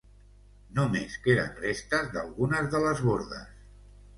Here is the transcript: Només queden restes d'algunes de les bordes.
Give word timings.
Només 0.77 1.17
queden 1.27 1.53
restes 1.65 2.09
d'algunes 2.15 2.73
de 2.73 2.85
les 2.87 3.07
bordes. 3.11 3.65